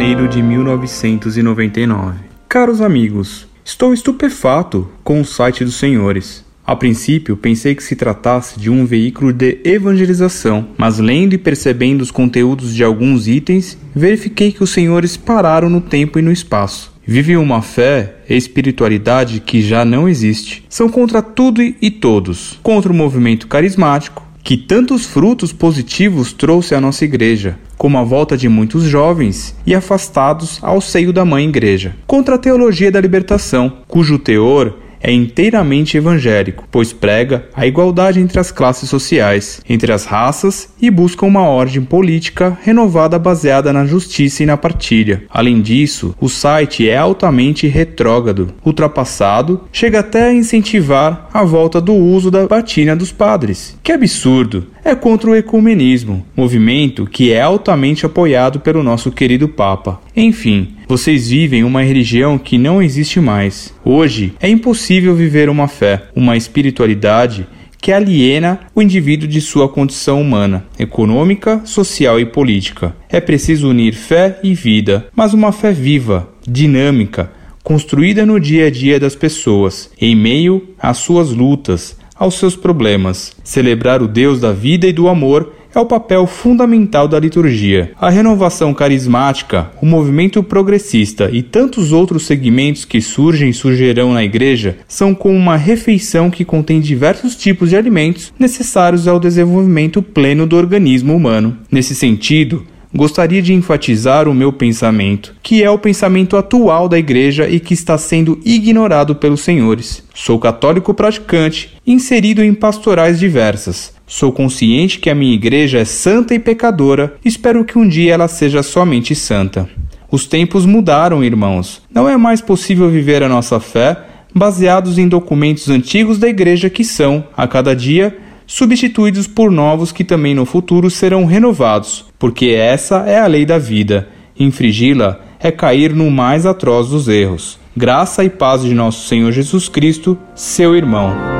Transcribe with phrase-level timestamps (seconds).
[0.00, 2.20] janeiro de 1999.
[2.48, 6.42] Caros amigos, estou estupefato com o site dos senhores.
[6.66, 12.00] A princípio, pensei que se tratasse de um veículo de evangelização, mas lendo e percebendo
[12.00, 16.90] os conteúdos de alguns itens, verifiquei que os senhores pararam no tempo e no espaço.
[17.06, 20.64] Vivem uma fé e espiritualidade que já não existe.
[20.70, 26.80] São contra tudo e todos, contra o movimento carismático, que tantos frutos positivos trouxe à
[26.80, 31.96] nossa igreja, como a volta de muitos jovens e afastados ao seio da mãe igreja,
[32.06, 38.38] contra a teologia da libertação, cujo teor é inteiramente evangélico, pois prega a igualdade entre
[38.38, 44.42] as classes sociais, entre as raças e busca uma ordem política renovada baseada na justiça
[44.42, 45.22] e na partilha.
[45.30, 51.94] Além disso, o site é altamente retrógrado, ultrapassado, chega até a incentivar a volta do
[51.94, 53.78] uso da batina dos padres.
[53.82, 54.66] Que absurdo!
[54.82, 60.00] É contra o ecumenismo, movimento que é altamente apoiado pelo nosso querido Papa.
[60.16, 63.72] Enfim, vocês vivem uma religião que não existe mais.
[63.84, 67.46] Hoje é impossível viver uma fé, uma espiritualidade
[67.80, 72.92] que aliena o indivíduo de sua condição humana, econômica, social e política.
[73.08, 77.30] É preciso unir fé e vida, mas uma fé viva, dinâmica,
[77.62, 83.32] construída no dia a dia das pessoas, em meio às suas lutas, aos seus problemas.
[83.44, 87.92] Celebrar o Deus da vida e do amor é o papel fundamental da liturgia.
[88.00, 94.24] A renovação carismática, o movimento progressista e tantos outros segmentos que surgem e surgirão na
[94.24, 100.46] igreja são como uma refeição que contém diversos tipos de alimentos necessários ao desenvolvimento pleno
[100.46, 101.56] do organismo humano.
[101.70, 107.48] Nesse sentido, gostaria de enfatizar o meu pensamento, que é o pensamento atual da Igreja
[107.48, 110.02] e que está sendo ignorado pelos senhores.
[110.14, 113.94] Sou católico praticante, inserido em pastorais diversas.
[114.10, 118.26] Sou consciente que a minha igreja é santa e pecadora, espero que um dia ela
[118.26, 119.70] seja somente santa.
[120.10, 121.80] Os tempos mudaram, irmãos.
[121.94, 123.96] Não é mais possível viver a nossa fé
[124.34, 128.18] baseados em documentos antigos da igreja que são, a cada dia,
[128.48, 133.58] substituídos por novos que também no futuro serão renovados, porque essa é a lei da
[133.58, 134.08] vida.
[134.36, 137.60] Infringi-la é cair no mais atroz dos erros.
[137.76, 141.39] Graça e paz de nosso Senhor Jesus Cristo, seu irmão.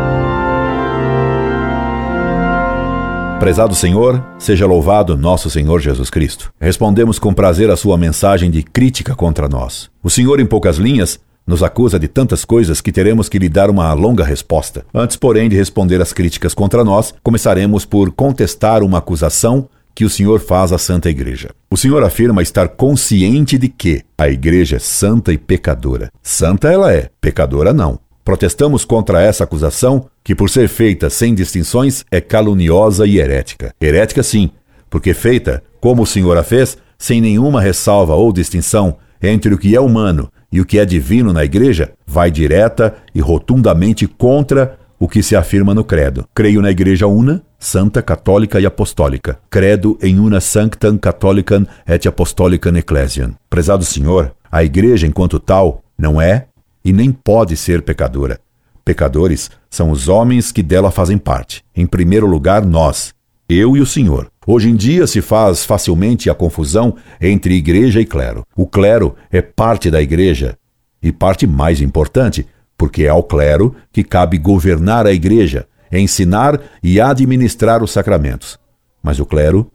[3.40, 6.52] Prezado Senhor, seja louvado nosso Senhor Jesus Cristo.
[6.60, 9.90] Respondemos com prazer a sua mensagem de crítica contra nós.
[10.02, 13.70] O Senhor, em poucas linhas, nos acusa de tantas coisas que teremos que lhe dar
[13.70, 14.84] uma longa resposta.
[14.92, 20.10] Antes, porém, de responder às críticas contra nós, começaremos por contestar uma acusação que o
[20.10, 21.48] Senhor faz à Santa Igreja.
[21.70, 26.10] O Senhor afirma estar consciente de que a Igreja é santa e pecadora.
[26.22, 27.98] Santa ela é, pecadora não.
[28.25, 33.75] Protestamos contra essa acusação, que por ser feita sem distinções é caluniosa e herética.
[33.81, 34.50] Herética sim,
[34.88, 39.75] porque feita, como o Senhor a fez, sem nenhuma ressalva ou distinção entre o que
[39.75, 45.09] é humano e o que é divino na igreja vai direta e rotundamente contra o
[45.09, 46.26] que se afirma no credo.
[46.34, 49.38] Creio na igreja una, santa, católica e apostólica.
[49.48, 53.32] Credo em una sanctam catholicam et apostolicam ecclesiam.
[53.48, 56.47] Prezado Senhor, a igreja enquanto tal não é
[56.90, 58.40] e nem pode ser pecadora.
[58.84, 61.64] Pecadores são os homens que dela fazem parte.
[61.72, 63.14] Em primeiro lugar, nós,
[63.48, 64.28] eu e o Senhor.
[64.44, 68.44] Hoje em dia se faz facilmente a confusão entre igreja e clero.
[68.56, 70.58] O clero é parte da igreja
[71.00, 72.44] e parte mais importante,
[72.76, 78.58] porque é ao clero que cabe governar a igreja, ensinar e administrar os sacramentos.
[79.00, 79.70] Mas o clero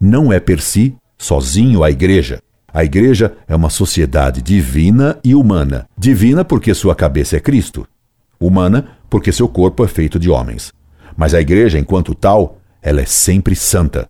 [0.00, 2.42] não é per si sozinho a igreja.
[2.76, 5.88] A igreja é uma sociedade divina e humana.
[5.96, 7.88] Divina porque sua cabeça é Cristo.
[8.38, 10.74] Humana porque seu corpo é feito de homens.
[11.16, 14.06] Mas a igreja, enquanto tal, ela é sempre santa.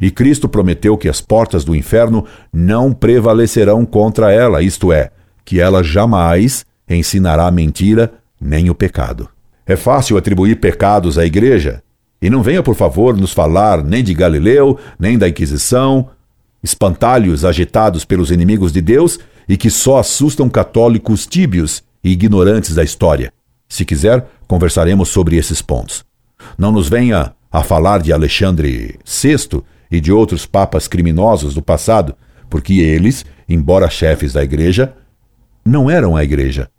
[0.00, 5.12] E Cristo prometeu que as portas do inferno não prevalecerão contra ela, isto é,
[5.44, 9.28] que ela jamais ensinará a mentira nem o pecado.
[9.64, 11.84] É fácil atribuir pecados à igreja.
[12.20, 16.10] E não venha, por favor, nos falar nem de Galileu, nem da Inquisição,
[16.62, 19.18] espantalhos agitados pelos inimigos de Deus
[19.48, 23.32] e que só assustam católicos tíbios e ignorantes da história.
[23.68, 26.04] Se quiser, conversaremos sobre esses pontos.
[26.56, 32.14] Não nos venha a falar de Alexandre VI e de outros papas criminosos do passado,
[32.50, 34.94] porque eles, embora chefes da igreja,
[35.64, 36.70] não eram a igreja.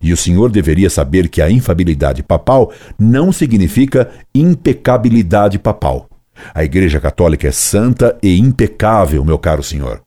[0.00, 6.08] E o senhor deveria saber que a infabilidade papal não significa impecabilidade papal.
[6.54, 10.02] A Igreja Católica é santa e impecável, meu caro senhor.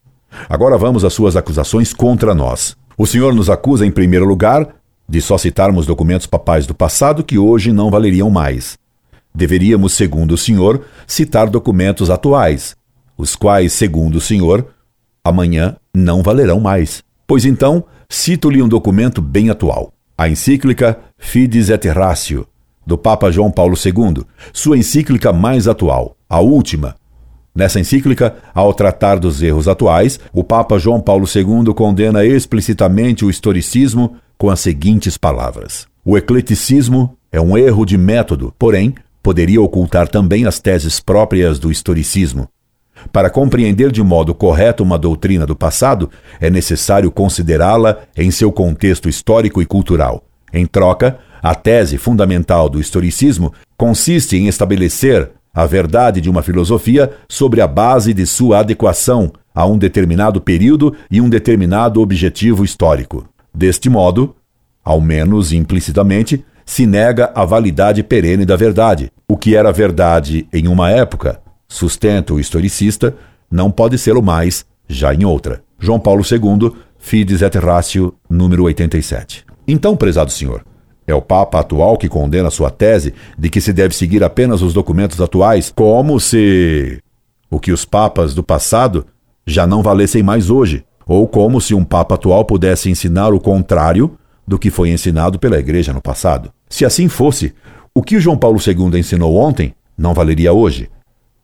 [0.48, 2.78] Agora vamos às suas acusações contra nós.
[2.98, 4.68] O senhor nos acusa, em primeiro lugar,
[5.08, 8.78] de só citarmos documentos papais do passado que hoje não valeriam mais.
[9.34, 12.76] Deveríamos, segundo o senhor, citar documentos atuais,
[13.18, 14.68] os quais, segundo o senhor,
[15.24, 17.04] amanhã não valerão mais.
[17.26, 19.94] Pois então, cito-lhe um documento bem atual.
[20.18, 22.46] A encíclica Fides et Ratio,
[22.86, 26.96] do Papa João Paulo II, sua encíclica mais atual, a última.
[27.56, 33.30] Nessa encíclica, ao tratar dos erros atuais, o Papa João Paulo II condena explicitamente o
[33.30, 40.08] historicismo com as seguintes palavras: O ecleticismo é um erro de método, porém, poderia ocultar
[40.08, 42.48] também as teses próprias do historicismo.
[43.12, 46.10] Para compreender de modo correto uma doutrina do passado,
[46.40, 50.24] é necessário considerá-la em seu contexto histórico e cultural.
[50.54, 57.12] Em troca, a tese fundamental do historicismo consiste em estabelecer a verdade de uma filosofia
[57.28, 63.28] sobre a base de sua adequação a um determinado período e um determinado objetivo histórico.
[63.54, 64.36] Deste modo,
[64.84, 69.12] ao menos implicitamente, se nega a validade perene da verdade.
[69.28, 73.16] O que era verdade em uma época, sustenta o historicista,
[73.52, 75.64] não pode ser o mais já em outra.
[75.80, 79.46] João Paulo II, Fides et Ratio, número 87.
[79.68, 80.64] Então, prezado senhor,
[81.10, 84.74] é o Papa atual que condena sua tese de que se deve seguir apenas os
[84.74, 87.02] documentos atuais, como se
[87.50, 89.06] o que os papas do passado
[89.46, 94.18] já não valessem mais hoje, ou como se um Papa atual pudesse ensinar o contrário
[94.48, 96.52] do que foi ensinado pela Igreja no passado.
[96.70, 97.54] Se assim fosse,
[97.94, 100.90] o que João Paulo II ensinou ontem não valeria hoje.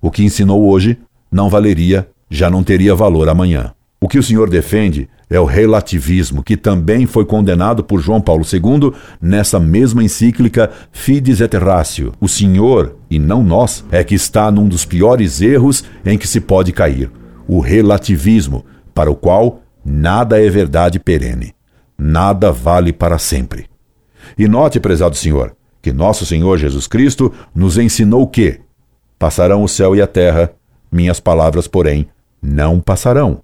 [0.01, 0.97] O que ensinou hoje
[1.31, 3.75] não valeria, já não teria valor amanhã.
[4.05, 8.45] O que o senhor defende é o relativismo, que também foi condenado por João Paulo
[8.45, 12.13] II nessa mesma encíclica Fides et Ratio.
[12.21, 16.39] O senhor, e não nós, é que está num dos piores erros em que se
[16.39, 17.09] pode cair:
[17.47, 18.63] o relativismo,
[18.93, 21.55] para o qual nada é verdade perene,
[21.97, 23.65] nada vale para sempre.
[24.37, 28.59] E note, prezado senhor, que nosso Senhor Jesus Cristo nos ensinou que
[29.17, 30.53] passarão o céu e a terra,
[30.91, 32.07] minhas palavras, porém,
[32.39, 33.43] não passarão.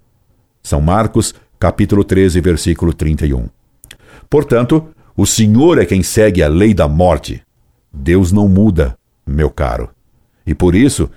[0.62, 3.48] São Marcos, capítulo 13, versículo 31.
[4.30, 4.86] Portanto,
[5.16, 7.42] o Senhor é quem segue a lei da morte.
[7.92, 9.90] Deus não muda, meu caro.
[10.46, 11.10] E por isso,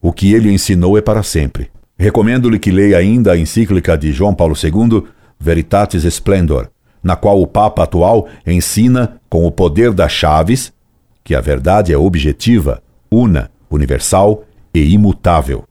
[0.00, 1.70] o que ele ensinou é para sempre.
[1.98, 5.04] Recomendo-lhe que leia ainda a encíclica de João Paulo II,
[5.38, 6.68] Veritatis Splendor,
[7.02, 10.72] na qual o Papa atual ensina, com o poder das chaves,
[11.22, 14.44] que a verdade é objetiva, una, universal
[14.74, 15.64] e imutável.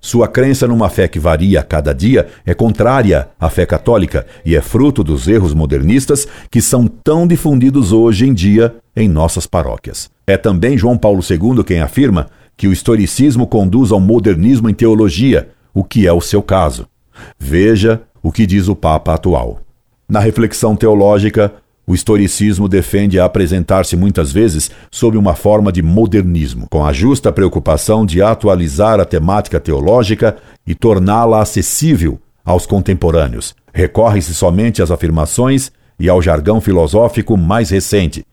[0.00, 4.54] Sua crença numa fé que varia a cada dia é contrária à fé católica e
[4.54, 10.10] é fruto dos erros modernistas que são tão difundidos hoje em dia em nossas paróquias.
[10.26, 15.48] É também João Paulo II quem afirma que o historicismo conduz ao modernismo em teologia,
[15.72, 16.86] o que é o seu caso.
[17.38, 19.60] Veja o que diz o Papa atual.
[20.08, 21.52] Na reflexão teológica,
[21.90, 28.06] o historicismo defende apresentar-se muitas vezes sob uma forma de modernismo, com a justa preocupação
[28.06, 33.56] de atualizar a temática teológica e torná-la acessível aos contemporâneos.
[33.74, 38.24] Recorre-se somente às afirmações e ao jargão filosófico mais recente,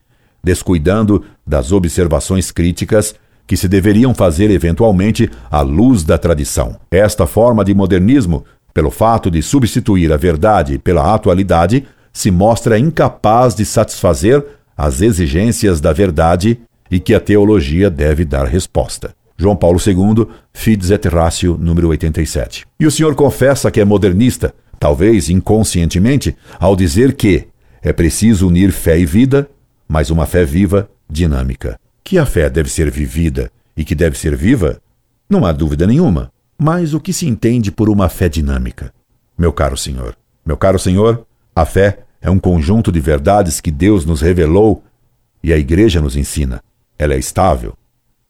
[0.44, 3.16] descuidando das observações críticas
[3.48, 6.76] que se deveriam fazer eventualmente à luz da tradição.
[6.92, 11.88] Esta forma de modernismo pelo fato de substituir a verdade pela atualidade,
[12.18, 14.44] se mostra incapaz de satisfazer
[14.76, 16.60] as exigências da verdade
[16.90, 19.14] e que a teologia deve dar resposta.
[19.38, 22.66] João Paulo II, Fides et Ratio, número 87.
[22.80, 27.50] E o senhor confessa que é modernista, talvez inconscientemente, ao dizer que
[27.84, 29.48] é preciso unir fé e vida,
[29.88, 31.80] mas uma fé viva, dinâmica.
[32.04, 34.82] Que a fé deve ser vivida e que deve ser viva,
[35.30, 36.32] não há dúvida nenhuma.
[36.58, 38.92] Mas o que se entende por uma fé dinâmica?
[39.38, 41.24] Meu caro Senhor, meu caro Senhor,
[41.56, 44.84] a fé é um conjunto de verdades que Deus nos revelou
[45.44, 46.62] e a Igreja nos ensina.
[46.98, 47.74] Ela é estável.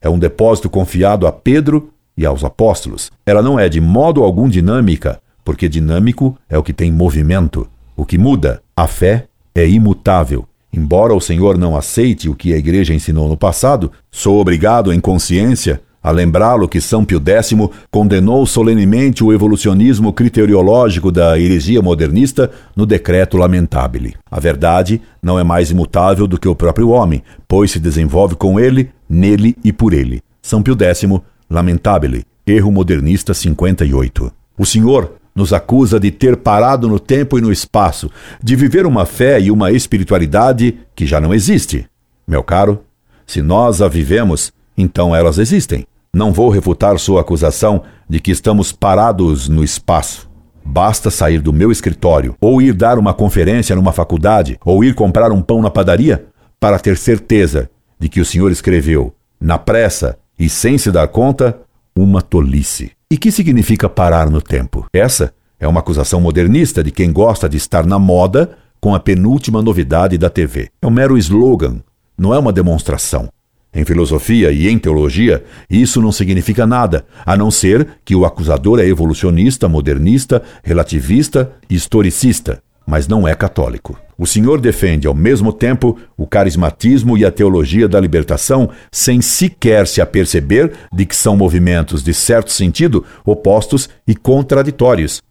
[0.01, 3.11] É um depósito confiado a Pedro e aos apóstolos.
[3.25, 7.67] Ela não é de modo algum dinâmica, porque dinâmico é o que tem movimento.
[7.95, 10.47] O que muda, a fé, é imutável.
[10.71, 14.99] Embora o Senhor não aceite o que a Igreja ensinou no passado, sou obrigado, em
[14.99, 17.51] consciência, a lembrá-lo que São Pio X
[17.91, 24.15] condenou solenemente o evolucionismo criteriológico da heresia modernista no Decreto Lamentabile.
[24.31, 28.57] A verdade não é mais imutável do que o próprio homem, pois se desenvolve com
[28.57, 30.21] ele, nele e por ele.
[30.41, 31.03] São Pio X,
[31.49, 34.31] Lamentabile, Erro Modernista 58.
[34.57, 38.09] O Senhor nos acusa de ter parado no tempo e no espaço,
[38.41, 41.85] de viver uma fé e uma espiritualidade que já não existe.
[42.25, 42.81] Meu caro,
[43.25, 45.85] se nós a vivemos, então elas existem.
[46.17, 50.27] Não vou refutar sua acusação de que estamos parados no espaço.
[50.65, 55.31] Basta sair do meu escritório, ou ir dar uma conferência numa faculdade, ou ir comprar
[55.31, 56.25] um pão na padaria,
[56.59, 57.69] para ter certeza
[57.99, 61.55] de que o senhor escreveu, na pressa e sem se dar conta,
[61.95, 62.93] uma tolice.
[63.11, 64.87] E que significa parar no tempo?
[64.91, 69.61] Essa É uma acusação modernista de quem gosta de estar na moda com a penúltima
[69.61, 70.69] novidade da TV.
[70.81, 71.77] É um mero slogan,
[72.17, 73.29] não é uma demonstração.
[73.73, 78.79] Em filosofia e em teologia, isso não significa nada, a não ser que o acusador
[78.79, 83.99] é evolucionista, modernista, relativista historicista, mas não é católico.
[84.17, 89.85] O Senhor defende, ao mesmo tempo, o carismatismo e a teologia da libertação, sem sequer
[89.85, 95.21] se aperceber de que são movimentos, de certo sentido, opostos e contraditórios.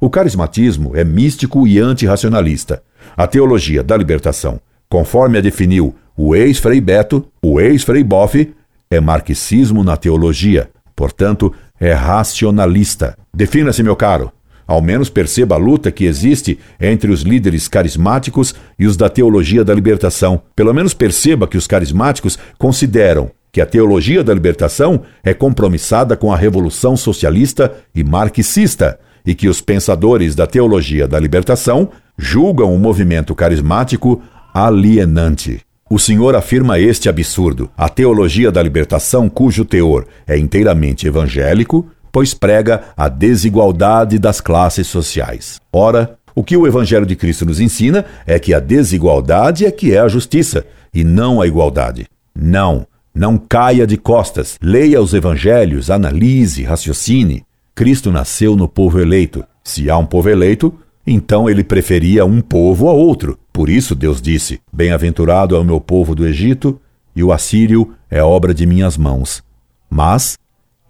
[0.00, 2.82] O carismatismo é místico e antirracionalista.
[3.16, 8.52] A teologia da libertação, conforme a definiu o ex-Frei Beto, o ex-Frei Boff,
[8.90, 13.16] é marxismo na teologia, portanto, é racionalista.
[13.34, 14.30] Defina-se, meu caro.
[14.66, 19.64] Ao menos perceba a luta que existe entre os líderes carismáticos e os da teologia
[19.64, 20.42] da libertação.
[20.54, 26.32] Pelo menos perceba que os carismáticos consideram que a teologia da libertação é compromissada com
[26.32, 32.78] a revolução socialista e marxista e que os pensadores da teologia da libertação julgam o
[32.78, 34.22] movimento carismático
[34.54, 35.60] alienante.
[35.92, 42.32] O senhor afirma este absurdo: a teologia da libertação, cujo teor é inteiramente evangélico, pois
[42.32, 45.60] prega a desigualdade das classes sociais.
[45.70, 49.94] Ora, o que o Evangelho de Cristo nos ensina é que a desigualdade é que
[49.94, 52.06] é a justiça, e não a igualdade.
[52.34, 54.56] Não, não caia de costas.
[54.62, 57.44] Leia os Evangelhos, analise, raciocine.
[57.74, 59.44] Cristo nasceu no povo eleito.
[59.62, 60.72] Se há um povo eleito,
[61.06, 63.38] então ele preferia um povo a outro.
[63.52, 66.80] Por isso Deus disse: Bem-aventurado é o meu povo do Egito,
[67.14, 69.42] e o assírio é obra de minhas mãos.
[69.90, 70.38] Mas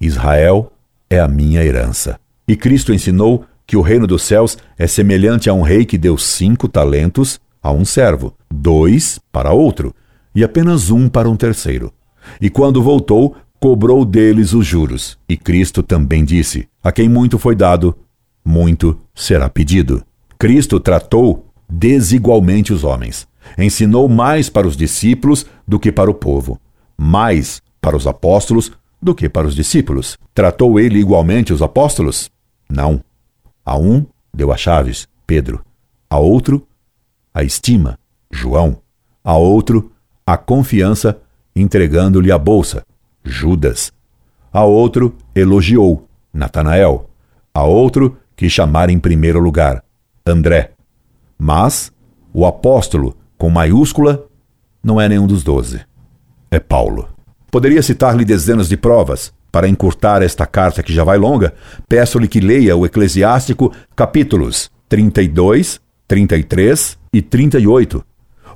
[0.00, 0.72] Israel
[1.08, 2.18] é a minha herança.
[2.46, 6.18] E Cristo ensinou que o reino dos céus é semelhante a um rei que deu
[6.18, 9.94] cinco talentos a um servo, dois para outro,
[10.34, 11.92] e apenas um para um terceiro.
[12.40, 15.18] E quando voltou, cobrou deles os juros.
[15.28, 17.96] E Cristo também disse: A quem muito foi dado,
[18.44, 20.04] muito será pedido.
[20.38, 23.26] Cristo tratou desigualmente os homens.
[23.56, 26.60] Ensinou mais para os discípulos do que para o povo,
[26.96, 30.16] mais para os apóstolos do que para os discípulos.
[30.32, 32.30] Tratou ele igualmente os apóstolos?
[32.68, 33.00] Não.
[33.64, 35.64] A um deu as chaves, Pedro.
[36.08, 36.66] A outro,
[37.34, 37.98] a estima,
[38.30, 38.78] João.
[39.24, 39.92] A outro,
[40.26, 41.20] a confiança,
[41.54, 42.84] entregando-lhe a bolsa,
[43.24, 43.92] Judas.
[44.52, 47.08] A outro elogiou, Natanael.
[47.54, 49.82] A outro que chamar em primeiro lugar,
[50.26, 50.72] André.
[51.38, 51.92] Mas
[52.32, 54.24] o apóstolo, com maiúscula,
[54.82, 55.80] não é nenhum dos doze.
[56.50, 57.08] É Paulo.
[57.50, 59.32] Poderia citar-lhe dezenas de provas.
[59.50, 61.52] Para encurtar esta carta que já vai longa,
[61.86, 68.02] peço-lhe que leia o Eclesiástico, capítulos 32, 33 e 38,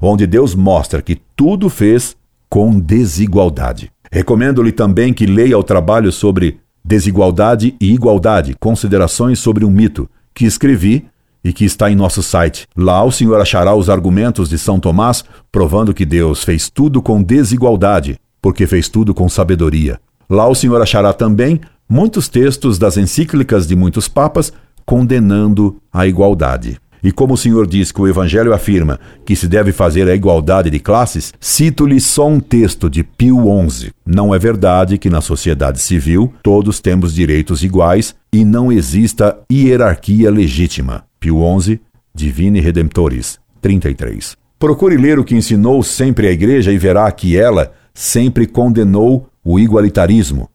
[0.01, 2.17] onde Deus mostra que tudo fez
[2.49, 3.91] com desigualdade.
[4.11, 10.45] Recomendo-lhe também que leia o trabalho sobre desigualdade e igualdade, considerações sobre um mito, que
[10.45, 11.05] escrevi
[11.43, 12.67] e que está em nosso site.
[12.77, 17.23] Lá o senhor achará os argumentos de São Tomás provando que Deus fez tudo com
[17.23, 19.99] desigualdade, porque fez tudo com sabedoria.
[20.31, 24.53] Lá o senhor achará também muitos textos das encíclicas de muitos papas
[24.85, 26.79] condenando a igualdade.
[27.07, 30.69] E como o senhor diz que o Evangelho afirma que se deve fazer a igualdade
[30.69, 33.93] de classes, cito-lhe só um texto de Pio XI.
[34.05, 40.33] Não é verdade que na sociedade civil todos temos direitos iguais e não exista hierarquia
[40.33, 41.05] legítima.
[41.21, 41.81] Pio XI,
[42.13, 44.37] Divine Redemptoris, 33.
[44.59, 49.61] Procure ler o que ensinou sempre a Igreja e verá que ela sempre condenou o
[49.61, 50.51] igualitarismo.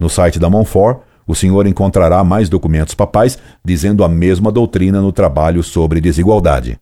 [0.00, 5.12] No site da Monfort, o senhor encontrará mais documentos papais dizendo a mesma doutrina no
[5.12, 6.78] trabalho sobre desigualdade.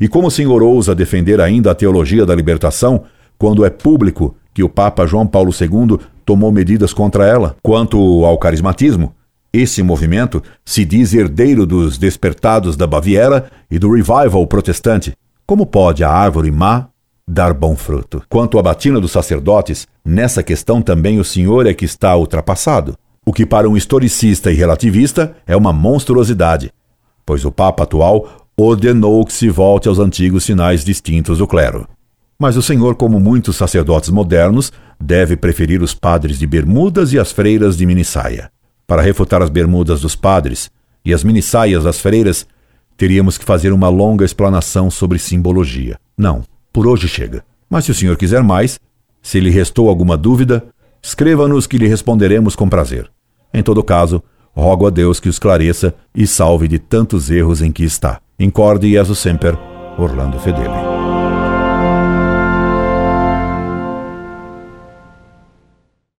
[0.00, 3.04] E como o senhor ousa defender ainda a teologia da libertação,
[3.38, 7.56] quando é público que o Papa João Paulo II tomou medidas contra ela?
[7.62, 9.14] Quanto ao carismatismo,
[9.52, 15.12] esse movimento se diz herdeiro dos despertados da Baviera e do revival protestante.
[15.46, 16.88] Como pode a árvore má
[17.28, 18.22] dar bom fruto?
[18.28, 23.32] Quanto à batina dos sacerdotes, nessa questão também o senhor é que está ultrapassado o
[23.32, 26.72] que para um historicista e relativista é uma monstruosidade,
[27.24, 31.88] pois o Papa atual ordenou que se volte aos antigos sinais distintos do clero.
[32.38, 37.30] Mas o senhor, como muitos sacerdotes modernos, deve preferir os padres de bermudas e as
[37.30, 38.50] freiras de minissaia.
[38.86, 40.70] Para refutar as bermudas dos padres
[41.04, 42.46] e as minissaias das freiras,
[42.96, 45.98] teríamos que fazer uma longa explanação sobre simbologia.
[46.18, 47.44] Não, por hoje chega.
[47.70, 48.78] Mas se o senhor quiser mais,
[49.22, 50.64] se lhe restou alguma dúvida,
[51.02, 53.10] Escreva-nos que lhe responderemos com prazer.
[53.52, 54.22] Em todo caso,
[54.54, 58.20] rogo a Deus que o esclareça e salve de tantos erros em que está.
[58.38, 59.58] Incorde Jesus Semper,
[59.98, 60.91] Orlando Fedeli.